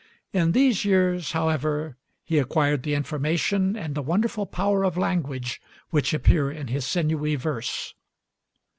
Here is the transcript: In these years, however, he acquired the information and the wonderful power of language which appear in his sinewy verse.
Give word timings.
In 0.33 0.53
these 0.53 0.83
years, 0.83 1.33
however, 1.33 1.95
he 2.23 2.39
acquired 2.39 2.81
the 2.81 2.95
information 2.95 3.75
and 3.75 3.93
the 3.93 4.01
wonderful 4.01 4.47
power 4.47 4.83
of 4.83 4.97
language 4.97 5.61
which 5.91 6.11
appear 6.11 6.49
in 6.49 6.69
his 6.69 6.87
sinewy 6.87 7.35
verse. 7.35 7.93